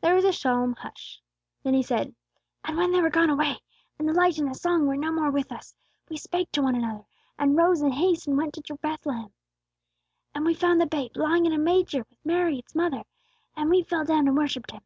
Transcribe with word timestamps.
There 0.00 0.14
was 0.14 0.24
a 0.24 0.32
solemn 0.32 0.74
hush. 0.74 1.20
Then 1.64 1.74
he 1.74 1.82
said, 1.82 2.14
"And 2.64 2.76
when 2.76 2.92
they 2.92 3.02
were 3.02 3.10
gone 3.10 3.30
away, 3.30 3.62
and 3.98 4.08
the 4.08 4.12
light 4.12 4.38
and 4.38 4.48
the 4.48 4.54
song 4.54 4.86
were 4.86 4.96
no 4.96 5.10
more 5.10 5.32
with 5.32 5.50
us, 5.50 5.74
we 6.08 6.16
spake 6.18 6.50
one 6.56 6.74
to 6.74 6.78
another, 6.78 7.04
and 7.36 7.56
rose 7.56 7.82
in 7.82 7.90
haste 7.90 8.28
and 8.28 8.36
went 8.36 8.54
to 8.64 8.74
Bethlehem. 8.76 9.32
And 10.36 10.44
we 10.46 10.54
found 10.54 10.80
the 10.80 10.86
Babe 10.86 11.16
lying 11.16 11.46
in 11.46 11.52
a 11.52 11.58
manger 11.58 12.06
with 12.08 12.24
Mary 12.24 12.60
its 12.60 12.76
mother; 12.76 13.02
and 13.56 13.68
we 13.68 13.82
fell 13.82 14.04
down 14.04 14.28
and 14.28 14.36
worshipped 14.36 14.70
Him. 14.70 14.82